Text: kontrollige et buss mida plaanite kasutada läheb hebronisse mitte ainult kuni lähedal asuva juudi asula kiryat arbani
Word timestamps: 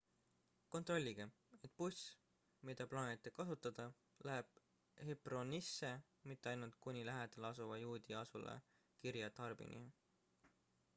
kontrollige 0.75 1.25
et 1.67 1.75
buss 1.81 1.99
mida 2.69 2.87
plaanite 2.93 3.33
kasutada 3.41 3.85
läheb 4.29 4.57
hebronisse 5.11 5.93
mitte 6.33 6.53
ainult 6.55 6.81
kuni 6.89 7.07
lähedal 7.13 7.49
asuva 7.55 7.81
juudi 7.85 8.21
asula 8.25 8.59
kiryat 9.03 9.47
arbani 9.49 9.87